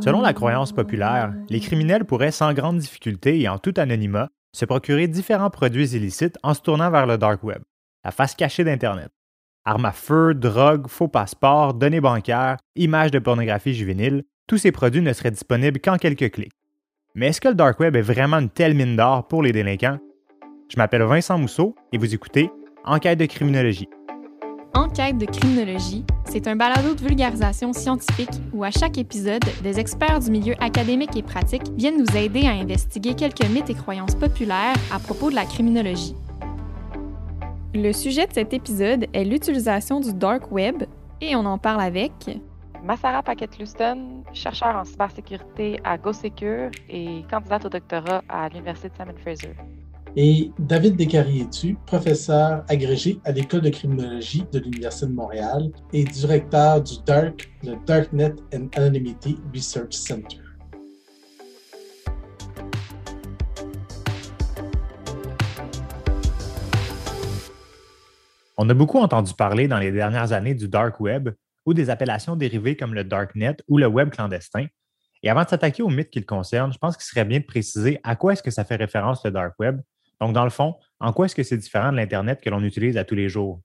[0.00, 4.64] Selon la croyance populaire, les criminels pourraient sans grande difficulté et en tout anonymat se
[4.64, 7.62] procurer différents produits illicites en se tournant vers le dark web,
[8.04, 9.10] la face cachée d'Internet.
[9.64, 15.02] Armes à feu, drogue, faux passeports, données bancaires, images de pornographie juvénile, tous ces produits
[15.02, 16.52] ne seraient disponibles qu'en quelques clics.
[17.16, 19.98] Mais est-ce que le dark web est vraiment une telle mine d'or pour les délinquants?
[20.68, 22.50] Je m'appelle Vincent Mousseau et vous écoutez
[22.84, 23.88] Enquête de criminologie.
[24.74, 30.20] Enquête de criminologie, c'est un balado de vulgarisation scientifique où à chaque épisode, des experts
[30.20, 34.76] du milieu académique et pratique viennent nous aider à investiguer quelques mythes et croyances populaires
[34.92, 36.14] à propos de la criminologie.
[37.74, 40.84] Le sujet de cet épisode est l'utilisation du dark web
[41.20, 42.12] et on en parle avec
[42.82, 49.14] Massara Paquette-Luston, chercheur en cybersécurité à GoSecure et candidate au doctorat à l'Université de Simon
[49.22, 49.54] Fraser
[50.18, 56.82] et David Descarietu, professeur agrégé à l'École de criminologie de l'Université de Montréal et directeur
[56.82, 60.38] du DARC, le Darknet and Anonymity Research Center?
[68.56, 71.28] On a beaucoup entendu parler dans les dernières années du dark web
[71.66, 74.66] ou des appellations dérivées comme le darknet ou le web clandestin.
[75.22, 77.44] Et avant de s'attaquer aux mythes qui le concernent, je pense qu'il serait bien de
[77.44, 79.82] préciser à quoi est-ce que ça fait référence le dark web
[80.20, 82.96] donc, dans le fond, en quoi est-ce que c'est différent de l'Internet que l'on utilise
[82.96, 83.60] à tous les jours?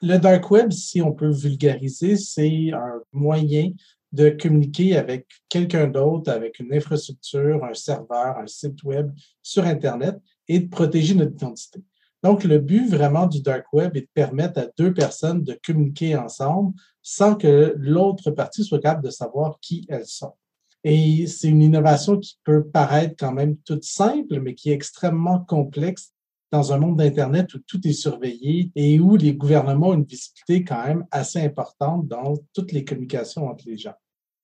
[0.00, 3.72] Le dark web, si on peut vulgariser, c'est un moyen
[4.12, 9.10] de communiquer avec quelqu'un d'autre, avec une infrastructure, un serveur, un site web
[9.42, 10.16] sur Internet
[10.46, 11.80] et de protéger notre identité.
[12.22, 16.16] Donc, le but vraiment du dark web est de permettre à deux personnes de communiquer
[16.16, 20.34] ensemble sans que l'autre partie soit capable de savoir qui elles sont.
[20.84, 25.40] Et c'est une innovation qui peut paraître quand même toute simple, mais qui est extrêmement
[25.40, 26.12] complexe
[26.50, 30.64] dans un monde d'Internet où tout est surveillé et où les gouvernements ont une visibilité
[30.64, 33.94] quand même assez importante dans toutes les communications entre les gens.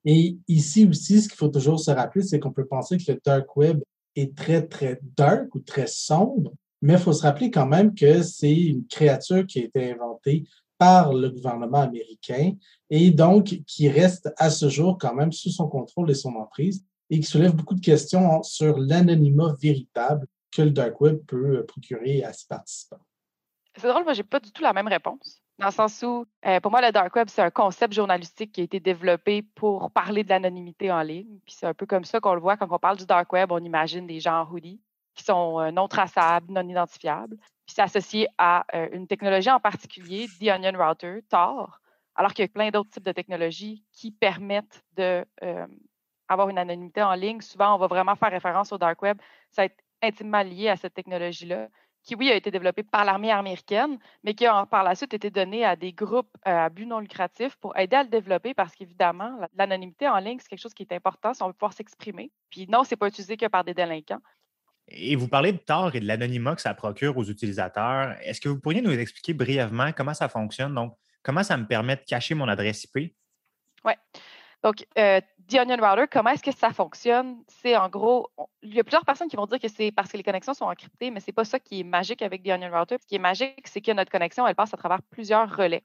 [0.05, 3.21] Et ici aussi, ce qu'il faut toujours se rappeler, c'est qu'on peut penser que le
[3.25, 3.81] dark web
[4.17, 8.23] est très, très dark ou très sombre, mais il faut se rappeler quand même que
[8.23, 10.45] c'est une créature qui a été inventée
[10.77, 12.53] par le gouvernement américain
[12.97, 16.87] et donc qui reste à ce jour quand même sous son contrôle et son emprise
[17.11, 21.67] et qui soulève beaucoup de questions sur l'anonymat véritable que le dark web peut euh,
[21.67, 23.01] procurer à ses participants.
[23.77, 25.43] C'est drôle, moi, j'ai pas du tout la même réponse.
[25.59, 28.61] Dans le sens où, euh, pour moi, le dark web, c'est un concept journalistique qui
[28.61, 31.41] a été développé pour parler de l'anonymité en ligne.
[31.45, 33.51] Puis c'est un peu comme ça qu'on le voit quand on parle du dark web,
[33.51, 34.81] on imagine des gens en hoodie
[35.17, 40.27] qui sont euh, non traçables, non identifiables puis c'est associé à une technologie en particulier,
[40.39, 41.81] The Onion Router, Tor,
[42.15, 47.03] alors qu'il y a plein d'autres types de technologies qui permettent d'avoir euh, une anonymité
[47.03, 47.41] en ligne.
[47.41, 49.19] Souvent, on va vraiment faire référence au dark web.
[49.51, 51.69] Ça va être intimement lié à cette technologie-là,
[52.05, 55.31] qui, oui, a été développée par l'armée américaine, mais qui a par la suite été
[55.31, 58.75] donnée à des groupes euh, à but non lucratif pour aider à le développer parce
[58.75, 62.31] qu'évidemment, l'anonymité en ligne, c'est quelque chose qui est important si on veut pouvoir s'exprimer.
[62.51, 64.21] Puis non, c'est pas utilisé que par des délinquants.
[64.89, 68.17] Et vous parlez de tort et de l'anonymat que ça procure aux utilisateurs.
[68.23, 70.75] Est-ce que vous pourriez nous expliquer brièvement comment ça fonctionne?
[70.75, 73.15] Donc, comment ça me permet de cacher mon adresse IP?
[73.85, 73.93] Oui.
[74.63, 77.43] Donc, euh, The Onion Router, comment est-ce que ça fonctionne?
[77.49, 78.31] C'est en gros,
[78.63, 80.65] il y a plusieurs personnes qui vont dire que c'est parce que les connexions sont
[80.65, 82.97] encryptées, mais ce n'est pas ça qui est magique avec The Onion Router.
[83.01, 85.83] Ce qui est magique, c'est que notre connexion, elle passe à travers plusieurs relais.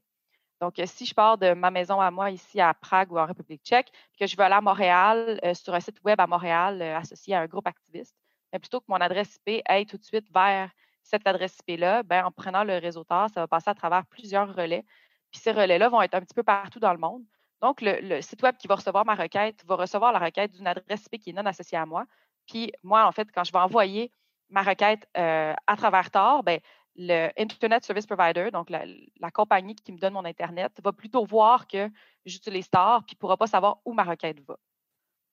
[0.62, 3.64] Donc, si je pars de ma maison à moi ici à Prague ou en République
[3.64, 6.98] tchèque, que je veux aller à Montréal euh, sur un site web à Montréal euh,
[6.98, 8.16] associé à un groupe activiste,
[8.52, 10.70] mais plutôt que mon adresse IP aille tout de suite vers
[11.02, 14.54] cette adresse IP-là, ben, en prenant le réseau TAR, ça va passer à travers plusieurs
[14.54, 14.86] relais.
[15.32, 17.24] Puis ces relais-là vont être un petit peu partout dans le monde.
[17.62, 21.06] Donc, le, site web qui va recevoir ma requête va recevoir la requête d'une adresse
[21.12, 22.06] IP qui est non associée à moi.
[22.48, 24.12] Puis moi, en fait, quand je vais envoyer
[24.50, 26.60] ma requête euh, à travers Tor, ben,
[26.96, 31.68] le Internet Service Provider, donc la, compagnie qui me donne mon Internet, va plutôt voir
[31.68, 31.90] que
[32.26, 34.58] j'utilise Tor, puis ne pourra pas savoir où ma requête va.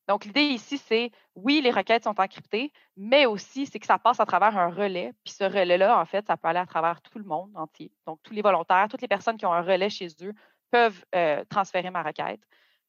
[0.09, 4.21] Donc, l'idée ici, c'est oui, les requêtes sont encryptées, mais aussi, c'est que ça passe
[4.21, 5.13] à travers un relais.
[5.25, 7.91] Puis ce relais-là, en fait, ça peut aller à travers tout le monde entier.
[8.07, 10.33] Donc, tous les volontaires, toutes les personnes qui ont un relais chez eux
[10.71, 12.41] peuvent euh, transférer ma requête.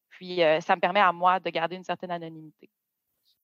[0.09, 2.69] Puis, euh, ça me permet à moi de garder une certaine anonymité.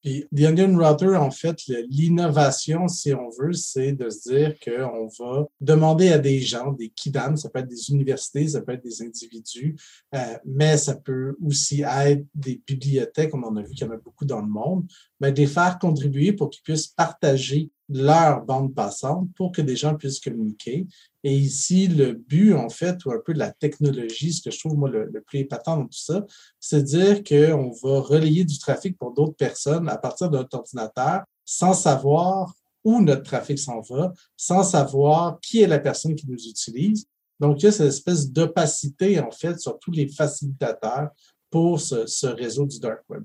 [0.03, 1.57] Puis, The Onion Router, en fait,
[1.89, 6.89] l'innovation, si on veut, c'est de se dire qu'on va demander à des gens, des
[6.89, 9.77] kidams, ça peut être des universités, ça peut être des individus,
[10.13, 13.97] euh, mais ça peut aussi être des bibliothèques, on a vu qu'il y en a
[13.97, 14.85] beaucoup dans le monde,
[15.21, 19.75] mais de les faire contribuer pour qu'ils puissent partager leur bande passante pour que des
[19.75, 20.87] gens puissent communiquer.
[21.23, 24.59] Et ici, le but, en fait, ou un peu de la technologie, ce que je
[24.59, 26.25] trouve, moi, le, plus épatant dans tout ça,
[26.59, 31.73] c'est dire qu'on va relayer du trafic pour d'autres personnes à partir d'un ordinateur sans
[31.73, 32.53] savoir
[32.83, 37.07] où notre trafic s'en va, sans savoir qui est la personne qui nous utilise.
[37.39, 41.09] Donc, il y a cette espèce d'opacité, en fait, sur tous les facilitateurs
[41.49, 43.23] pour ce, réseau du dark web.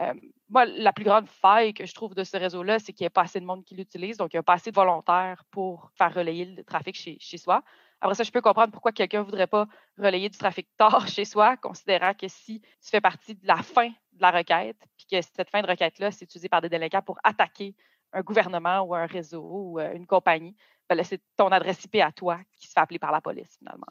[0.00, 0.12] Euh,
[0.48, 3.10] moi, la plus grande faille que je trouve de ce réseau-là, c'est qu'il n'y a
[3.10, 5.90] pas assez de monde qui l'utilise, donc il n'y a pas assez de volontaires pour
[5.94, 7.62] faire relayer le trafic chez, chez soi.
[8.00, 11.24] Après ça, je peux comprendre pourquoi quelqu'un ne voudrait pas relayer du trafic tard chez
[11.24, 15.22] soi, considérant que si tu fais partie de la fin de la requête, puis que
[15.22, 17.74] cette fin de requête-là, c'est utilisé par des délinquants pour attaquer
[18.12, 20.54] un gouvernement ou un réseau ou euh, une compagnie,
[20.88, 23.86] ben c'est ton adresse IP à toi qui se fait appeler par la police, finalement.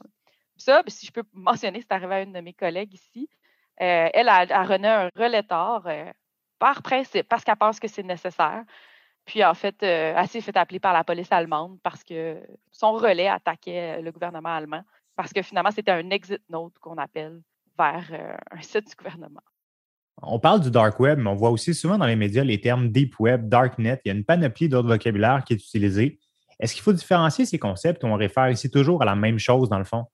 [0.57, 3.27] Ça, ben, si je peux mentionner, c'est arrivé à une de mes collègues ici.
[3.81, 6.11] Euh, elle a, a, rené un relais tard euh,
[6.63, 8.63] par principe, parce qu'elle pense que c'est nécessaire.
[9.25, 12.93] Puis en fait, euh, elle s'est fait appeler par la police allemande parce que son
[12.93, 14.81] relais attaquait le gouvernement allemand,
[15.17, 17.41] parce que finalement, c'était un exit note qu'on appelle
[17.77, 19.41] vers euh, un site du gouvernement.
[20.21, 22.87] On parle du dark web, mais on voit aussi souvent dans les médias les termes
[22.87, 23.99] deep web, darknet.
[24.05, 26.17] Il y a une panoplie d'autres vocabulaires qui est utilisé.
[26.61, 29.67] Est-ce qu'il faut différencier ces concepts ou on réfère ici toujours à la même chose
[29.67, 30.05] dans le fond?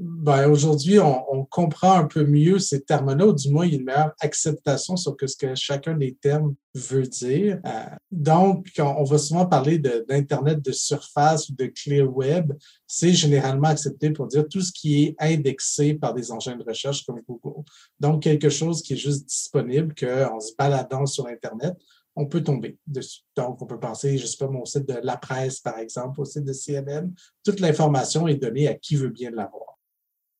[0.00, 3.78] Ben, aujourd'hui, on, comprend un peu mieux ces termes-là, ou du moins, il y a
[3.78, 7.58] une meilleure acceptation sur ce que chacun des termes veut dire.
[7.64, 12.52] Euh, donc, quand on va souvent parler d'Internet de, surface ou de clear web,
[12.86, 17.04] c'est généralement accepté pour dire tout ce qui est indexé par des engins de recherche
[17.04, 17.64] comme Google.
[17.98, 21.74] Donc, quelque chose qui est juste disponible, qu'en se baladant sur Internet,
[22.14, 23.22] on peut tomber dessus.
[23.36, 26.20] Donc, on peut penser, je ne sais pas, mon site de la presse, par exemple,
[26.20, 27.10] au site de CNN.
[27.44, 29.67] Toute l'information est donnée à qui veut bien l'avoir.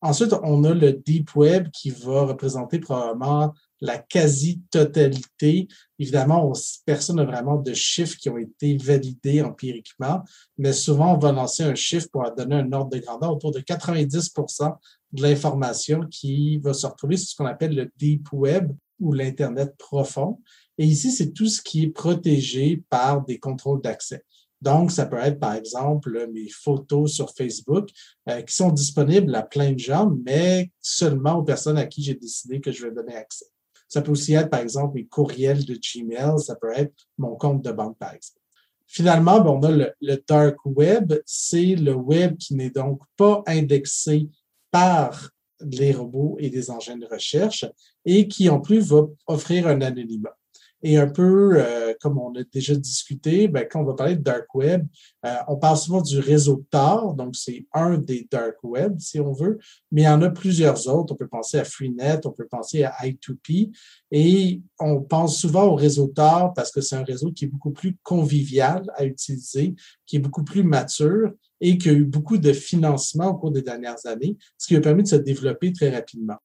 [0.00, 5.66] Ensuite, on a le Deep Web qui va représenter probablement la quasi-totalité.
[5.98, 6.52] Évidemment,
[6.86, 10.22] personne n'a vraiment de chiffres qui ont été validés empiriquement,
[10.56, 13.60] mais souvent, on va lancer un chiffre pour donner un ordre de grandeur autour de
[13.60, 14.76] 90%
[15.12, 19.74] de l'information qui va se retrouver sur ce qu'on appelle le Deep Web ou l'Internet
[19.78, 20.40] profond.
[20.76, 24.24] Et ici, c'est tout ce qui est protégé par des contrôles d'accès.
[24.60, 27.88] Donc, ça peut être, par exemple, mes photos sur Facebook
[28.28, 32.14] euh, qui sont disponibles à plein de gens, mais seulement aux personnes à qui j'ai
[32.14, 33.46] décidé que je vais donner accès.
[33.88, 37.62] Ça peut aussi être, par exemple, mes courriels de Gmail, ça peut être mon compte
[37.64, 38.40] de banque, par exemple.
[38.86, 44.28] Finalement, on a le, le dark web, c'est le web qui n'est donc pas indexé
[44.70, 45.30] par
[45.60, 47.64] les robots et des engins de recherche
[48.04, 50.36] et qui, en plus, va offrir un anonymat.
[50.82, 54.22] Et un peu, euh, comme on a déjà discuté, ben, quand on va parler de
[54.22, 54.86] dark web,
[55.26, 59.32] euh, on parle souvent du réseau Tor, donc c'est un des dark web, si on
[59.32, 59.58] veut,
[59.90, 61.14] mais il y en a plusieurs autres.
[61.14, 63.72] On peut penser à Freenet, on peut penser à I2P,
[64.12, 67.72] et on pense souvent au réseau Tor parce que c'est un réseau qui est beaucoup
[67.72, 69.74] plus convivial à utiliser,
[70.06, 73.62] qui est beaucoup plus mature et qui a eu beaucoup de financement au cours des
[73.62, 76.36] dernières années, ce qui a permis de se développer très rapidement.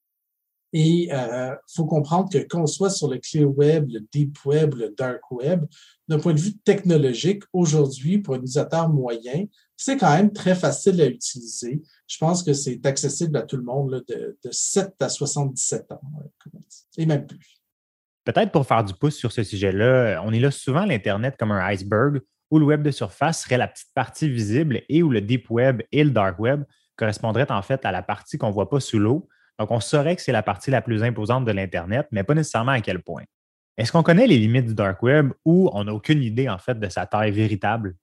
[0.76, 4.74] Et il euh, faut comprendre que qu'on soit sur le clear web, le deep web,
[4.74, 5.64] le dark web,
[6.08, 9.44] d'un point de vue technologique, aujourd'hui, pour un utilisateur moyen,
[9.76, 11.80] c'est quand même très facile à utiliser.
[12.08, 16.00] Je pense que c'est accessible à tout le monde de, de 7 à 77 ans,
[16.98, 17.62] et même plus.
[18.24, 21.64] Peut-être pour faire du pouce sur ce sujet-là, on est là souvent l'Internet comme un
[21.68, 25.50] iceberg où le web de surface serait la petite partie visible et où le deep
[25.50, 26.64] web et le dark web
[26.96, 29.28] correspondraient en fait à la partie qu'on ne voit pas sous l'eau,
[29.58, 32.72] donc, on saurait que c'est la partie la plus imposante de l'Internet, mais pas nécessairement
[32.72, 33.22] à quel point.
[33.76, 36.78] Est-ce qu'on connaît les limites du dark web ou on n'a aucune idée, en fait,
[36.78, 37.96] de sa taille véritable?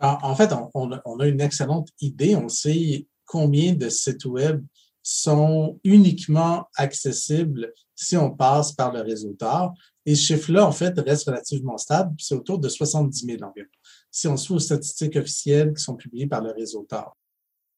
[0.00, 2.34] En fait, on, a une excellente idée.
[2.34, 4.64] On sait combien de sites web
[5.02, 9.74] sont uniquement accessibles si on passe par le réseau Tor.
[10.04, 13.68] Et ce chiffre-là, en fait, reste relativement stable, c'est autour de 70 000 environ,
[14.10, 17.16] si on suit aux statistiques officielles qui sont publiées par le réseau Tor.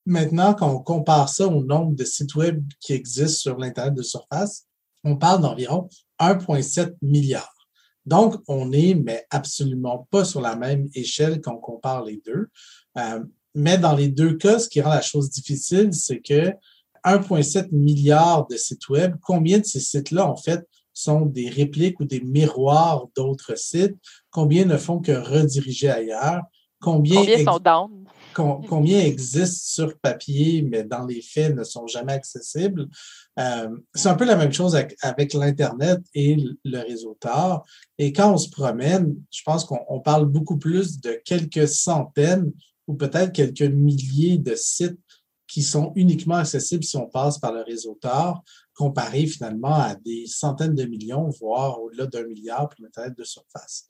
[0.07, 4.03] Maintenant, quand on compare ça au nombre de sites web qui existent sur l'Internet de
[4.03, 4.67] surface,
[5.03, 5.89] on parle d'environ
[6.21, 7.55] 1,7 milliard.
[8.07, 12.49] Donc, on n'est mais absolument pas sur la même échelle quand on compare les deux.
[12.99, 16.53] Euh, mais dans les deux cas, ce qui rend la chose difficile, c'est que
[17.05, 22.05] 1,7 milliard de sites web, combien de ces sites-là, en fait, sont des répliques ou
[22.05, 23.97] des miroirs d'autres sites?
[24.31, 26.43] Combien ne font que rediriger ailleurs?
[26.81, 28.05] Combien, combien sont down?
[28.35, 32.89] Combien existent sur papier, mais dans les faits ne sont jamais accessibles.
[33.39, 37.65] Euh, c'est un peu la même chose avec, l'Internet et le réseau Tor.
[37.99, 42.53] Et quand on se promène, je pense qu'on parle beaucoup plus de quelques centaines
[42.87, 44.99] ou peut-être quelques milliers de sites
[45.47, 48.43] qui sont uniquement accessibles si on passe par le réseau Tor,
[48.75, 53.87] comparé finalement à des centaines de millions, voire au-delà d'un milliard pour l'Internet de surface.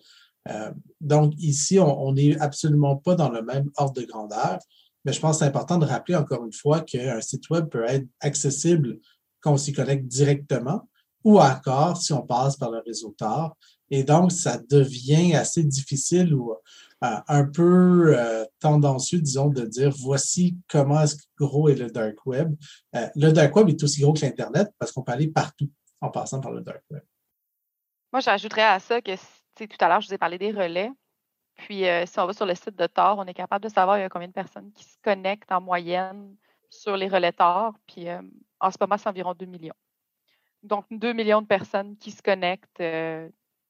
[0.50, 4.58] Euh, donc, ici, on n'est absolument pas dans le même ordre de grandeur,
[5.04, 7.84] mais je pense que c'est important de rappeler encore une fois qu'un site Web peut
[7.84, 8.98] être accessible
[9.40, 10.88] quand on s'y connecte directement
[11.22, 13.56] ou encore si on passe par le réseau Tor.
[13.90, 19.90] Et donc, ça devient assez difficile ou euh, un peu euh, tendancieux, disons, de dire
[19.98, 22.54] voici comment est gros est le dark web.
[22.92, 25.70] Le dark web est aussi gros que l'Internet parce qu'on peut aller partout
[26.00, 27.02] en passant par le dark web.
[28.12, 29.12] Moi, j'ajouterais à ça que
[29.54, 30.90] tout à l'heure, je vous ai parlé des relais.
[31.56, 34.00] Puis, si on va sur le site de Tor, on est capable de savoir il
[34.00, 36.34] y a combien de personnes qui se connectent en moyenne
[36.68, 37.75] sur les relais Tor.
[37.87, 38.06] Puis,
[38.61, 39.75] en ce moment, c'est environ 2 millions.
[40.64, 42.82] Donc, 2 millions de personnes qui se connectent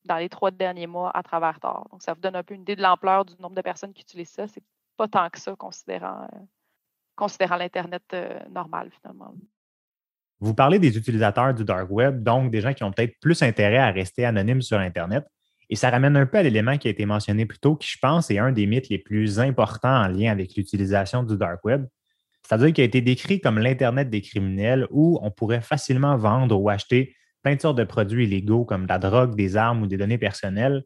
[0.05, 1.89] dans les trois derniers mois à travers Tor.
[1.91, 4.03] Donc, ça vous donne un peu une idée de l'ampleur du nombre de personnes qui
[4.03, 4.47] utilisent ça.
[4.49, 4.63] C'est
[4.97, 6.29] pas tant que ça, considérant,
[7.21, 9.35] euh, l'Internet euh, normal, finalement.
[10.41, 13.79] Vous parlez des utilisateurs du Dark Web, donc des gens qui ont peut-être plus intérêt
[13.79, 15.27] à rester anonymes sur Internet.
[15.75, 17.99] Et ça ramène un peu à l'élément qui a été mentionné plus tôt, qui, je
[18.01, 21.89] pense, est un des mythes les plus importants en lien avec l'utilisation du Dark Web.
[22.47, 26.69] C'est-à-dire qu'il a été décrit comme l'Internet des criminels où on pourrait facilement vendre ou
[26.69, 29.97] acheter plein de sortes de produits illégaux comme de la drogue, des armes ou des
[29.97, 30.85] données personnelles.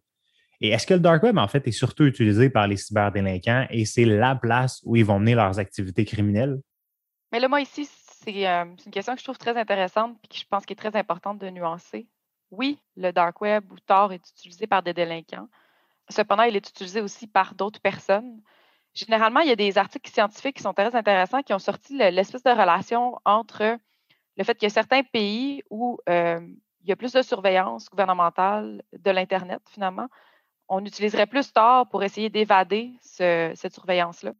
[0.62, 3.85] Et est-ce que le dark web, en fait, est surtout utilisé par les cyberdélinquants et
[3.85, 6.57] c'est la place où ils vont mener leurs activités criminelles?
[7.30, 7.87] Mais là, moi, ici,
[8.25, 10.80] c'est euh, une question que je trouve très intéressante et qui je pense qu'il est
[10.80, 12.09] très importante de nuancer.
[12.50, 15.49] Oui, le dark web ou Tor est utilisé par des délinquants.
[16.09, 18.40] Cependant, il est utilisé aussi par d'autres personnes.
[18.95, 22.43] Généralement, il y a des articles scientifiques qui sont très intéressants qui ont sorti l'espèce
[22.43, 23.78] de relation entre
[24.37, 26.40] le fait qu'il y a certains pays où euh,
[26.83, 30.09] il y a plus de surveillance gouvernementale de l'Internet, finalement,
[30.69, 34.33] on utiliserait plus tard pour essayer d'évader cette surveillance-là.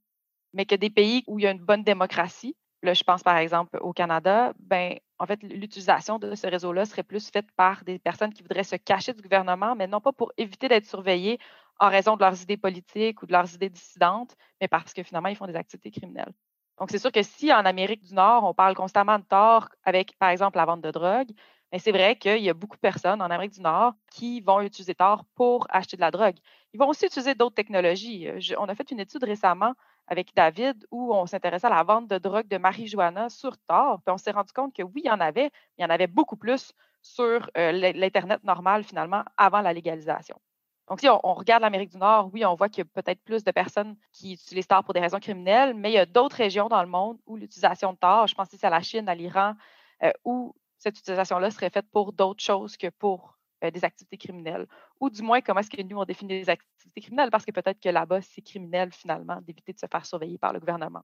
[0.54, 3.36] Mais que des pays où il y a une bonne démocratie, là, je pense par
[3.36, 7.98] exemple au Canada, ben, en fait, l'utilisation de ce réseau-là serait plus faite par des
[7.98, 11.38] personnes qui voudraient se cacher du gouvernement, mais non pas pour éviter d'être surveillés
[11.80, 15.28] en raison de leurs idées politiques ou de leurs idées dissidentes, mais parce que finalement,
[15.28, 16.32] ils font des activités criminelles.
[16.78, 20.16] Donc, c'est sûr que si en Amérique du Nord, on parle constamment de tort avec,
[20.18, 21.30] par exemple, la vente de drogue,
[21.78, 24.94] c'est vrai qu'il y a beaucoup de personnes en Amérique du Nord qui vont utiliser
[24.94, 26.37] tort pour acheter de la drogue.
[26.72, 28.28] Ils vont aussi utiliser d'autres technologies.
[28.58, 29.75] On a fait une étude récemment
[30.08, 34.00] avec David où on s'intéressait à la vente de drogue de marijuana sur tort.
[34.04, 35.90] Puis on s'est rendu compte que oui, il y en avait, mais il y en
[35.90, 36.72] avait beaucoup plus
[37.02, 40.40] sur euh, l'Internet normal finalement avant la légalisation.
[40.88, 43.44] Donc, si on, regarde l'Amérique du Nord, oui, on voit qu'il y a peut-être plus
[43.44, 46.68] de personnes qui utilisent Tor pour des raisons criminelles, mais il y a d'autres régions
[46.68, 49.52] dans le monde où l'utilisation de Tor, je pense c'est à la Chine, à l'Iran,
[50.02, 54.66] euh, où cette utilisation-là serait faite pour d'autres choses que pour euh, des activités criminelles.
[55.00, 57.30] Ou du moins, comment est-ce que nous, on définit des activités criminelles?
[57.30, 60.60] Parce que peut-être que là-bas, c'est criminel, finalement, d'éviter de se faire surveiller par le
[60.60, 61.02] gouvernement.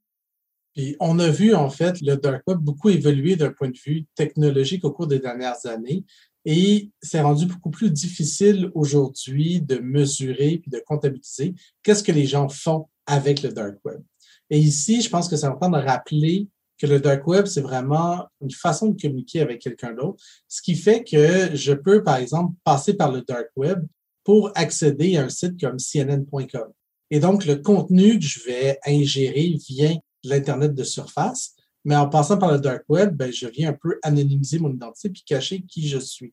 [0.76, 4.06] Et on a vu, en fait, le dark web beaucoup évoluer d'un point de vue
[4.14, 6.04] technologique au cours des dernières années.
[6.44, 12.26] Et c'est rendu beaucoup plus difficile aujourd'hui de mesurer puis de comptabiliser qu'est-ce que les
[12.26, 14.02] gens font avec le dark web.
[14.50, 18.26] Et ici, je pense que c'est important de rappeler que le dark web, c'est vraiment
[18.40, 22.54] une façon de communiquer avec quelqu'un d'autre, ce qui fait que je peux, par exemple,
[22.64, 23.86] passer par le dark web
[24.24, 26.72] pour accéder à un site comme cnn.com.
[27.10, 31.54] Et donc, le contenu que je vais ingérer vient de l'Internet de surface,
[31.84, 35.10] mais en passant par le dark web, ben, je viens un peu anonymiser mon identité
[35.10, 36.32] puis cacher qui je suis.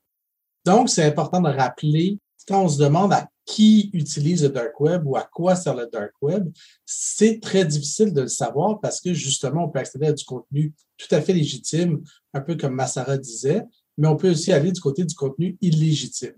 [0.65, 2.17] Donc, c'est important de rappeler,
[2.47, 5.85] quand on se demande à qui utilise le dark web ou à quoi sert le
[5.91, 6.49] dark web,
[6.85, 10.73] c'est très difficile de le savoir parce que justement, on peut accéder à du contenu
[10.97, 12.01] tout à fait légitime,
[12.33, 13.63] un peu comme Massara disait,
[13.97, 16.35] mais on peut aussi aller du côté du contenu illégitime.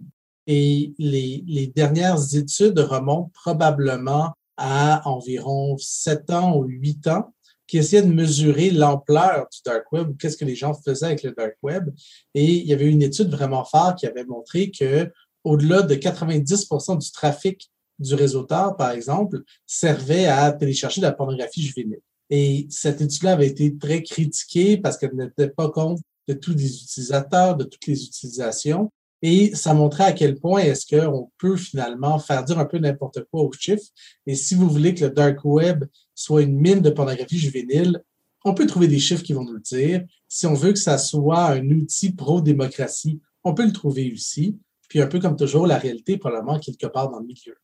[0.48, 7.32] Et les, les dernières études remontent probablement à environ sept ans ou huit ans
[7.68, 11.32] qui essayait de mesurer l'ampleur du dark web, qu'est-ce que les gens faisaient avec le
[11.32, 11.90] dark web.
[12.34, 15.12] Et il y avait une étude vraiment forte qui avait montré que
[15.44, 17.70] au-delà de 90% du trafic
[18.00, 22.02] du réseau Tor, par exemple, servait à télécharger de la pornographie juvénile.
[22.30, 26.84] Et cette étude-là avait été très critiquée parce qu'elle n'était pas compte de tous les
[26.84, 28.92] utilisateurs, de toutes les utilisations.
[29.22, 33.24] Et ça montrait à quel point est-ce qu'on peut finalement faire dire un peu n'importe
[33.32, 33.88] quoi aux chiffres.
[34.26, 38.02] Et si vous voulez que le dark web soit une mine de pornographie juvénile,
[38.44, 40.04] on peut trouver des chiffres qui vont nous le dire.
[40.28, 44.58] Si on veut que ça soit un outil pro-démocratie, on peut le trouver aussi.
[44.94, 47.58] Puis un peu comme toujours, la réalité probablement quelque part dans le milieu.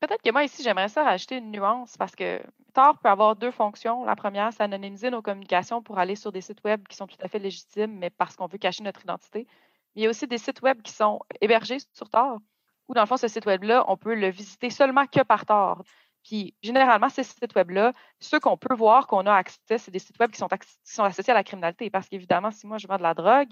[0.00, 2.40] Peut-être que moi ici, j'aimerais ça rajouter une nuance parce que
[2.72, 4.06] Tor peut avoir deux fonctions.
[4.06, 7.18] La première, c'est anonymiser nos communications pour aller sur des sites web qui sont tout
[7.20, 9.46] à fait légitimes, mais parce qu'on veut cacher notre identité.
[9.94, 12.38] Il y a aussi des sites web qui sont hébergés sur Tor,
[12.88, 15.82] où dans le fond, ce site web-là, on peut le visiter seulement que par Tor.
[16.24, 20.18] Puis généralement, ces sites web-là, ceux qu'on peut voir qu'on a accès, c'est des sites
[20.18, 20.48] web qui sont,
[21.02, 21.90] associés à la criminalité.
[21.90, 23.50] Parce qu'évidemment, si moi je vends de la drogue,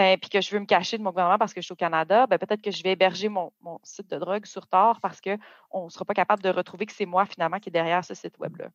[0.00, 1.76] ben, puis que je veux me cacher de mon gouvernement parce que je suis au
[1.76, 3.52] Canada, ben, peut-être que je vais héberger mon,
[3.82, 7.04] site de drogue sur Tor parce qu'on ne sera pas capable de retrouver que c'est
[7.04, 8.70] moi finalement qui est derrière ce site web-là.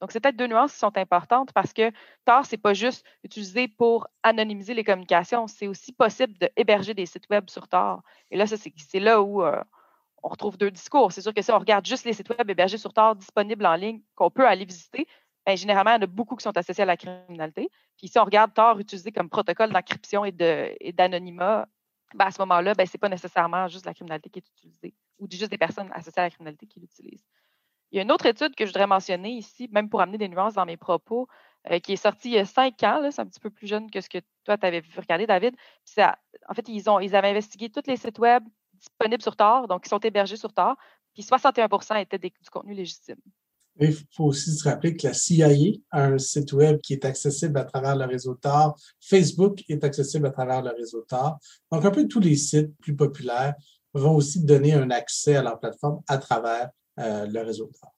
[0.00, 1.90] Donc, c'est peut-être deux nuances qui sont importantes parce que
[2.24, 7.06] Tor, ce n'est pas juste utilisé pour anonymiser les communications, c'est aussi possible d'héberger des
[7.06, 8.02] sites web sur Tor.
[8.30, 9.60] Et là, c'est là où euh,
[10.22, 11.10] on retrouve deux discours.
[11.10, 13.74] C'est sûr que si on regarde juste les sites web hébergés sur Tor disponibles en
[13.74, 15.08] ligne qu'on peut aller visiter,
[15.50, 17.70] bien, généralement, il y en a beaucoup qui sont associés à la criminalité.
[17.96, 20.32] Puis si on regarde Tor utilisé comme protocole d'encryption et
[20.92, 21.66] d'anonymat,
[22.14, 24.94] ben, à ce moment-là, ben, ce n'est pas nécessairement juste la criminalité qui est utilisée
[25.18, 27.24] ou juste des personnes associées à la criminalité qui l'utilisent.
[27.92, 30.28] Il y a une autre étude que je voudrais mentionner ici, même pour amener des
[30.28, 31.28] nuances dans mes propos,
[31.70, 33.08] euh, qui est sortie il y a cinq ans.
[33.10, 35.56] C'est un petit peu plus jeune que ce que toi, tu avais vu regarder, David.
[35.98, 39.98] en fait, ils avaient investigué tous les sites web disponibles sur Tor, donc qui sont
[39.98, 40.76] hébergés sur Tor,
[41.12, 43.20] puis 61% étaient du contenu légitime.
[43.78, 45.48] Il faut aussi se rappeler que la CIA
[45.90, 48.76] a un site web qui est accessible à travers le réseau Tor.
[49.00, 51.38] Facebook est accessible à travers le réseau Tor.
[51.70, 53.54] Donc, un peu tous les sites plus populaires
[53.94, 57.92] vont aussi donner un accès à leur plateforme à travers euh, le réseau Tor.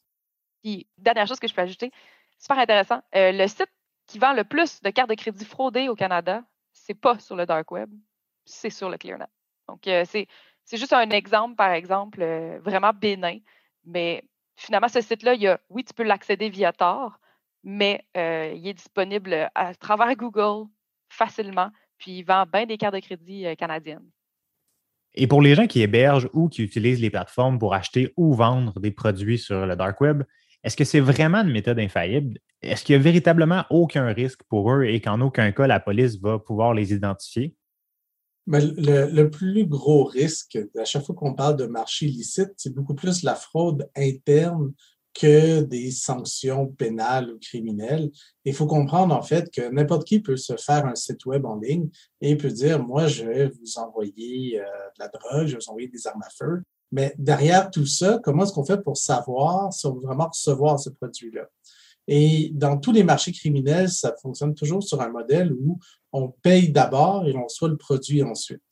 [0.62, 1.91] Puis, dernière chose que je peux ajouter,
[2.38, 3.00] super intéressant.
[3.17, 3.71] Euh, le site
[4.07, 7.47] qui vend le plus de cartes de crédit fraudées au Canada, c'est pas sur le
[7.47, 7.91] dark web,
[8.45, 9.26] c'est sur le ClearNet.
[9.69, 10.29] Donc, euh, c'est,
[10.73, 12.25] juste un exemple, par exemple,
[12.62, 13.38] vraiment bénin,
[13.85, 14.23] mais
[14.56, 17.18] finalement, ce site-là, il y a, oui, tu peux l'accéder via Tor,
[17.64, 20.68] mais il est disponible à travers Google
[21.09, 24.09] facilement, puis il vend bien des cartes de crédit canadiennes.
[25.14, 28.80] Et pour les gens qui hébergent ou qui utilisent les plateformes pour acheter ou vendre
[28.80, 30.23] des produits sur le dark web,
[30.64, 32.38] est-ce que c'est vraiment une méthode infaillible?
[32.62, 36.18] Est-ce qu'il n'y a véritablement aucun risque pour eux et qu'en aucun cas la police
[36.21, 37.54] va pouvoir les identifier?
[38.46, 42.94] Mais le, plus gros risque, à chaque fois qu'on parle de marché illicite, c'est beaucoup
[42.94, 44.72] plus la fraude interne
[45.14, 48.11] que des sanctions pénales ou criminelles.
[48.44, 51.56] Il faut comprendre en fait que n'importe qui peut se faire un site web en
[51.56, 51.88] ligne
[52.20, 55.70] et peut dire, moi, je vais vous envoyer euh, de la drogue, je vais vous
[55.70, 56.62] envoyer des armes à feu.
[56.92, 60.80] Mais derrière tout ça, comment est-ce qu'on fait pour savoir si on veut vraiment recevoir
[60.80, 61.49] ce produit-là?
[62.08, 65.78] Et dans tous les marchés criminels, ça fonctionne toujours sur un modèle où
[66.12, 68.62] on paye d'abord et on reçoit le produit ensuite.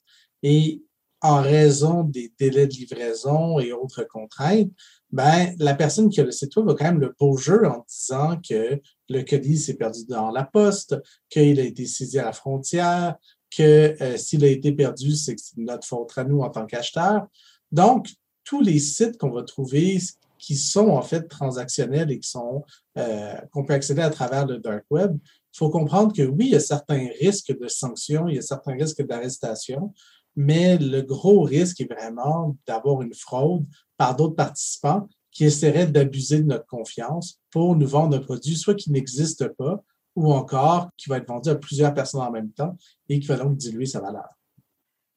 [0.43, 0.83] Et
[1.23, 4.71] en raison des délais de livraison et autres contraintes,
[5.11, 7.85] ben, la personne qui a le site web a quand même le beau jeu en
[7.89, 10.97] disant que le colis s'est perdu dans la poste,
[11.29, 13.17] qu'il a été saisi à la frontière,
[13.51, 17.27] que euh, s'il a été perdu, c'est notre faute à nous en tant qu'acheteurs.
[17.73, 18.09] Donc,
[18.45, 19.99] tous les sites qu'on va trouver
[20.39, 22.65] qui sont en fait transactionnels et qui sont
[22.97, 25.19] euh, qu'on peut accéder à travers le dark web,
[25.53, 28.43] il faut comprendre que oui, il y a certains risques de sanctions, il y a
[28.43, 29.93] certains risques d'arrestation,
[30.37, 36.41] mais le gros risque est vraiment d'avoir une fraude par d'autres participants qui essaieraient d'abuser
[36.41, 39.83] de notre confiance pour nous vendre un produit soit qui n'existe pas
[40.17, 42.77] ou encore qui va être vendu à plusieurs personnes en même temps
[43.09, 44.29] et qui va donc diluer sa valeur.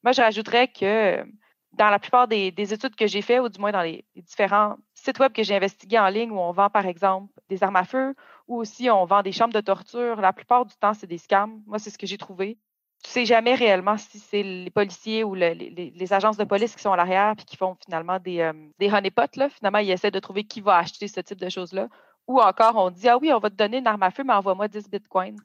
[0.02, 1.24] Moi, je rajouterais que
[1.72, 5.18] dans la plupart des, études que j'ai faites, ou du moins dans les, différents sites
[5.18, 8.14] web que j'ai investigués en ligne où on vend, par exemple, des armes à feu
[8.48, 11.62] ou aussi on vend des chambres de torture, la plupart du temps, c'est des scams.
[11.66, 12.58] Moi, c'est ce que j'ai trouvé
[13.04, 16.92] tu sais jamais réellement si c'est les policiers ou les, agences de police qui sont
[16.92, 19.50] à l'arrière puis qui font finalement des, euh, des honeypots.
[19.50, 21.88] Finalement, ils essaient de trouver qui va acheter ce type de choses-là.
[22.26, 24.32] Ou encore, on dit Ah oui, on va te donner une arme à feu, mais
[24.32, 25.36] envoie-moi 10 bitcoins.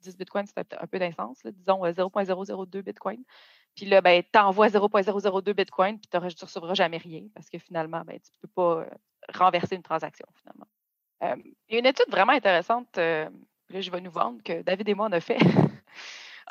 [0.00, 3.22] 10 bitcoins, c'est un peu d'insens, disons 0.002 euh, bitcoin.
[3.76, 7.58] Puis là, ben, tu envoies 0.002 bitcoin, puis tu ne recevras jamais rien parce que
[7.58, 8.90] finalement, ben, tu ne peux pas euh,
[9.34, 10.66] renverser une transaction, finalement.
[11.68, 13.28] Il y a une étude vraiment intéressante, là,
[13.70, 15.38] je vais nous vendre, que David et moi, on a fait.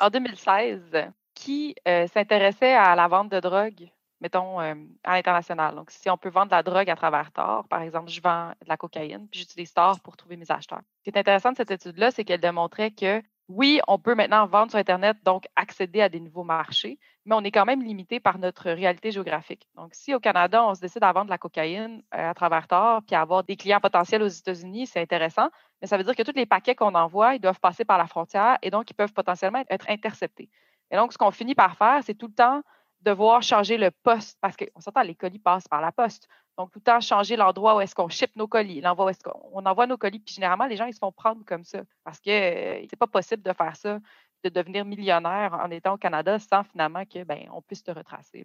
[0.00, 5.74] en 2016 qui euh, s'intéressait à la vente de drogue, mettons, euh, à l'international.
[5.74, 8.50] Donc, si on peut vendre de la drogue à travers Tor, par exemple, je vends
[8.62, 10.82] de la cocaïne, puis j'utilise Tor pour trouver mes acheteurs.
[10.98, 14.46] Ce qui est intéressant de cette étude-là, c'est qu'elle démontrait que oui, on peut maintenant
[14.46, 18.18] vendre sur Internet, donc accéder à des nouveaux marchés, mais on est quand même limité
[18.18, 19.68] par notre réalité géographique.
[19.76, 22.66] Donc, si au Canada, on se décide à vendre de la cocaïne euh, à travers
[22.66, 25.50] Tor, puis avoir des clients potentiels aux États-Unis, c'est intéressant,
[25.82, 28.06] mais ça veut dire que tous les paquets qu'on envoie, ils doivent passer par la
[28.06, 30.48] frontière et donc ils peuvent potentiellement être interceptés.
[30.90, 32.62] Et donc, ce qu'on finit par faire, c'est tout le temps
[33.02, 36.28] devoir changer le poste, parce qu'on s'entend, les colis passent par la poste.
[36.56, 39.22] Donc, tout le temps, changer l'endroit où est-ce qu'on ship nos colis, l'endroit où est-ce
[39.24, 40.20] qu'on envoie nos colis.
[40.20, 43.08] Puis généralement, les gens, ils se font prendre comme ça parce que euh, c'est pas
[43.08, 43.98] possible de faire ça,
[44.44, 48.44] de devenir millionnaire en étant au Canada sans finalement que ben, on puisse te retracer.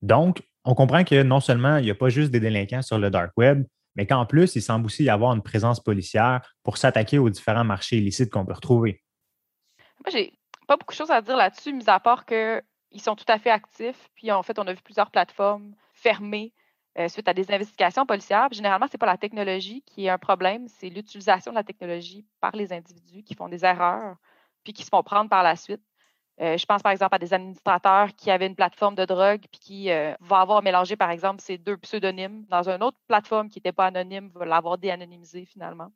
[0.00, 3.10] Donc, on comprend que non seulement il n'y a pas juste des délinquants sur le
[3.10, 7.18] dark web, mais qu'en plus, il semble aussi y avoir une présence policière pour s'attaquer
[7.18, 9.02] aux différents marchés illicites qu'on peut retrouver.
[10.04, 10.32] Moi, j'ai
[10.66, 12.62] pas beaucoup de choses à dire là-dessus, mis à part qu'ils
[12.98, 14.08] sont tout à fait actifs.
[14.14, 16.54] Puis en fait, on a vu plusieurs plateformes fermées
[16.98, 18.48] euh, suite à des investigations policières.
[18.52, 22.26] généralement, ce n'est pas la technologie qui est un problème, c'est l'utilisation de la technologie
[22.40, 24.16] par les individus qui font des erreurs
[24.64, 25.82] puis qui se font prendre par la suite.
[26.40, 29.60] Euh, je pense par exemple à des administrateurs qui avaient une plateforme de drogue puis
[29.60, 33.58] qui euh, vont avoir mélangé par exemple ces deux pseudonymes dans une autre plateforme qui
[33.58, 35.92] n'était pas anonyme, va l'avoir déanonymisé finalement.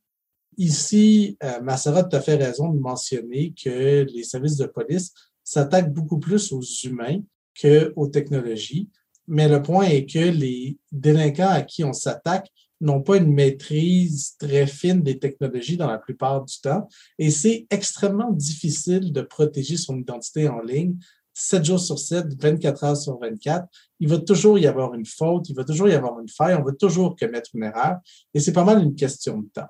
[0.59, 5.13] Ici, euh, Massara a tout à fait raison de mentionner que les services de police
[5.43, 7.21] s'attaquent beaucoup plus aux humains
[7.59, 8.91] qu'aux technologies.
[9.29, 14.37] Mais le point est que les délinquants à qui on s'attaque n'ont pas une maîtrise
[14.39, 16.89] très fine des technologies dans la plupart du temps.
[17.19, 20.97] Et c'est extrêmement difficile de protéger son identité en ligne
[21.39, 23.67] 7 jours sur 7, 24 heures sur 24.
[24.01, 26.65] Il va toujours y avoir une faute, il va toujours y avoir une faille, on
[26.65, 27.99] va toujours commettre une erreur.
[28.33, 29.69] Et c'est pas mal une question de temps.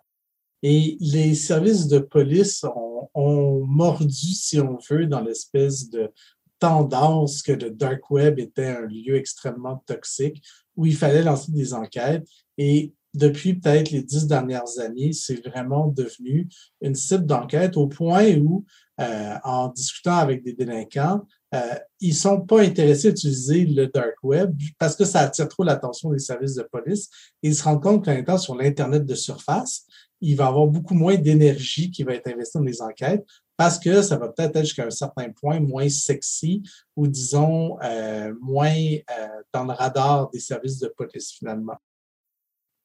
[0.62, 6.10] Et les services de police ont, ont mordu, si on veut, dans l'espèce de
[6.58, 10.42] tendance que le dark web était un lieu extrêmement toxique
[10.76, 12.26] où il fallait lancer des enquêtes.
[12.58, 16.48] Et depuis peut-être les dix dernières années, c'est vraiment devenu
[16.82, 18.64] une cible d'enquête au point où,
[19.00, 21.22] euh, en discutant avec des délinquants,
[21.54, 25.62] euh, ils sont pas intéressés à utiliser le dark web parce que ça attire trop
[25.62, 27.08] l'attention des services de police.
[27.42, 29.86] Ils se rendent compte qu'en étant sur l'Internet de surface,
[30.20, 33.24] il va avoir beaucoup moins d'énergie qui va être investie dans les enquêtes
[33.56, 36.62] parce que ça va peut-être être, jusqu'à un certain point moins sexy
[36.94, 41.76] ou disons euh, moins euh, dans le radar des services de police finalement.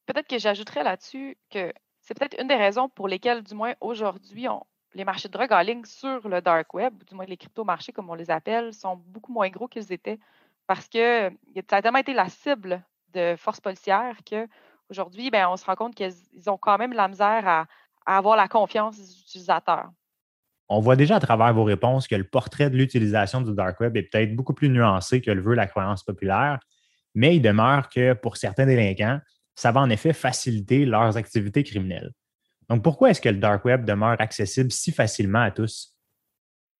[0.05, 4.47] Peut-être que j'ajouterais là-dessus que c'est peut-être une des raisons pour lesquelles, du moins aujourd'hui,
[4.93, 7.91] les marchés de drogue en ligne sur le dark web, ou du moins les crypto-marchés
[7.91, 10.19] comme on les appelle, sont beaucoup moins gros qu'ils étaient
[10.67, 11.29] parce que
[11.69, 15.95] ça a tellement été la cible de forces policières qu'aujourd'hui, ben, on se rend compte
[15.95, 16.13] qu'ils
[16.47, 17.67] ont quand même la misère à
[18.05, 19.91] avoir la confiance des utilisateurs.
[20.73, 23.97] On voit déjà à travers vos réponses que le portrait de l'utilisation du dark web
[23.97, 26.59] est peut-être beaucoup plus nuancé que le veut la croyance populaire,
[27.13, 29.19] mais il demeure que pour certains délinquants,
[29.53, 32.13] ça va en effet faciliter leurs activités criminelles.
[32.69, 35.93] Donc pourquoi est-ce que le dark web demeure accessible si facilement à tous?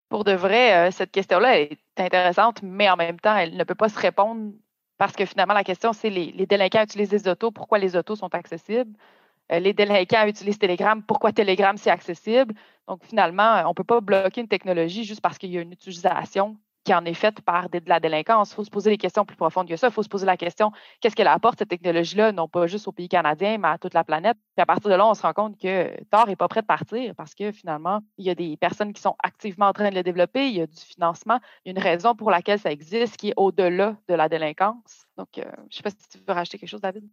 [0.08, 3.76] Pour de vrai, euh, cette question-là est intéressante, mais en même temps, elle ne peut
[3.76, 4.54] pas se répondre
[4.98, 8.16] parce que finalement, la question, c'est les, les délinquants utilisent des autos, pourquoi les autos
[8.16, 8.94] sont accessibles?
[9.52, 12.54] Euh, les délinquants utilisent Telegram, pourquoi Telegram c'est accessible?
[12.88, 15.72] Donc finalement, on ne peut pas bloquer une technologie juste parce qu'il y a une
[15.74, 18.52] utilisation qui en est faite par de la délinquance.
[18.52, 19.88] Il faut se poser des questions plus profondes que ça.
[19.88, 22.92] Il faut se poser la question qu'est-ce qu'elle apporte, cette technologie-là, non pas juste au
[22.92, 24.38] pays canadien, mais à toute la planète?
[24.56, 26.66] Puis à partir de là, on se rend compte que Thor n'est pas prêt de
[26.66, 29.96] partir parce que finalement, il y a des personnes qui sont activement en train de
[29.96, 32.72] le développer, il y a du financement, il y a une raison pour laquelle ça
[32.72, 35.06] existe qui est au-delà de la délinquance.
[35.18, 37.08] Donc, euh, je ne sais pas si tu veux rajouter quelque chose, David.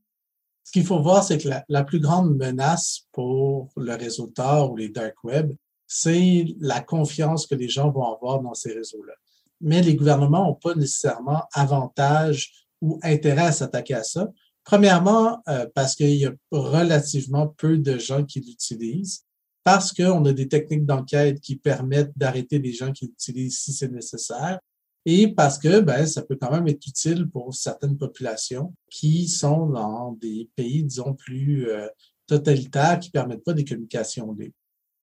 [0.65, 4.77] Ce qu'il faut voir, c'est que la, plus grande menace pour le réseau Tor ou
[4.77, 5.53] les dark web,
[5.87, 9.15] c'est la confiance que les gens vont avoir dans ces réseaux-là.
[9.61, 14.29] Mais les gouvernements n'ont pas nécessairement avantage ou intérêt à s'attaquer à ça.
[14.63, 19.25] Premièrement, euh, parce qu'il y a relativement peu de gens qui l'utilisent,
[19.65, 23.91] parce qu'on a des techniques d'enquête qui permettent d'arrêter les gens qui l'utilisent si c'est
[23.91, 24.61] nécessaire,
[25.11, 29.65] et parce que ben, ça peut quand même être utile pour certaines populations qui sont
[29.65, 31.89] dans des pays, disons, plus euh,
[32.27, 34.55] totalitaires, qui ne permettent pas des communications libres.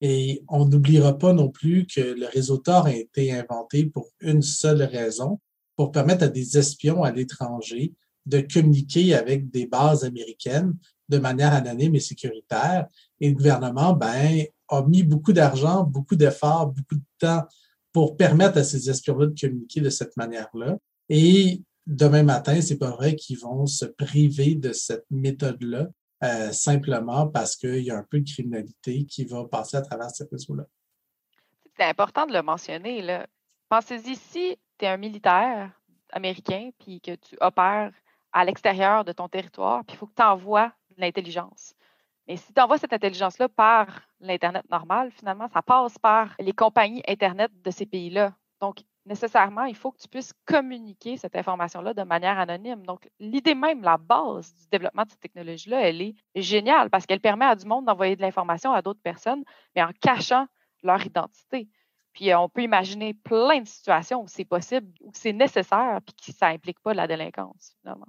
[0.01, 4.43] Et on n'oubliera pas non plus que le réseau Tor a été inventé pour une
[4.43, 5.39] seule raison,
[5.75, 7.91] pour permettre à des espions à l'étranger
[8.27, 10.75] de communiquer avec des bases américaines
[11.09, 12.85] de manière anonyme et sécuritaire.
[13.19, 17.47] Et le gouvernement ben, a mis beaucoup d'argent, beaucoup d'efforts, beaucoup de temps
[17.95, 20.75] pour permettre à ces espions-là de communiquer de cette manière-là.
[21.07, 25.87] Et demain matin, c'est pas vrai qu'ils vont se priver de cette méthode-là
[26.21, 30.09] euh, simplement parce qu'il y a un peu de criminalité qui va passer à travers
[30.09, 30.65] ces réseaux-là.
[31.77, 33.23] C'est important de le mentionner.
[33.69, 35.71] Pensez-y, si tu es un militaire
[36.11, 37.93] américain puis que tu opères
[38.33, 41.73] à l'extérieur de ton territoire, puis il faut que tu envoies de l'intelligence.
[42.27, 47.03] Mais si tu envoies cette intelligence-là par l'Internet normal, finalement, ça passe par les compagnies
[47.07, 48.33] Internet de ces pays-là.
[48.61, 52.85] Donc, nécessairement, il faut que tu puisses communiquer cette information-là de manière anonyme.
[52.85, 57.19] Donc, l'idée même, la base du développement de cette technologie-là, elle est géniale parce qu'elle
[57.19, 59.43] permet à du monde d'envoyer de l'information à d'autres personnes,
[59.75, 60.47] mais en cachant
[60.81, 61.69] leur identité.
[62.13, 66.37] Puis, on peut imaginer plein de situations où c'est possible, où c'est nécessaire, puis que
[66.37, 68.07] ça n'implique pas la délinquance, finalement.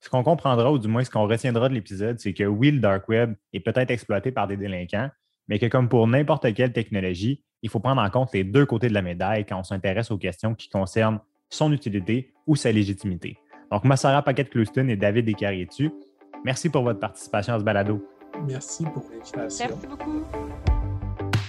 [0.00, 2.78] Ce qu'on comprendra, ou du moins ce qu'on retiendra de l'épisode, c'est que oui, le
[2.78, 5.10] dark web est peut-être exploité par des délinquants,
[5.48, 8.88] mais que comme pour n'importe quelle technologie, il faut prendre en compte les deux côtés
[8.88, 11.18] de la médaille quand on s'intéresse aux questions qui concernent
[11.50, 13.38] son utilité ou sa légitimité.
[13.72, 15.90] Donc, Massara Paquette-Clouston et David Descarrier-Tu,
[16.44, 18.06] merci pour votre participation à ce balado.
[18.46, 19.66] Merci pour l'invitation.
[19.68, 20.24] Merci beaucoup.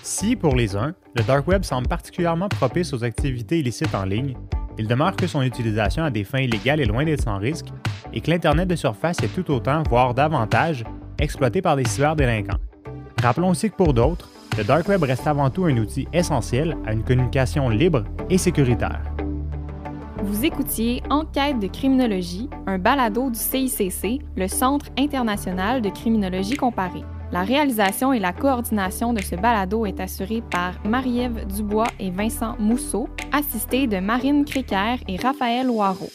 [0.02, 4.36] Si, pour les uns, le dark web semble particulièrement propice aux activités illicites en ligne,
[4.80, 7.68] il demeure que son utilisation à des fins illégales est loin d'être sans risque
[8.14, 10.86] et que l'Internet de surface est tout autant, voire davantage,
[11.20, 12.58] exploité par des cyberdélinquants.
[13.22, 16.94] Rappelons aussi que pour d'autres, le Dark Web reste avant tout un outil essentiel à
[16.94, 19.02] une communication libre et sécuritaire.
[20.24, 27.04] Vous écoutiez Enquête de criminologie, un balado du CICC, le Centre international de criminologie comparée.
[27.32, 32.56] La réalisation et la coordination de ce balado est assurée par Marie-Ève Dubois et Vincent
[32.58, 36.10] Mousseau, assistés de Marine Créquer et Raphaël Loireau.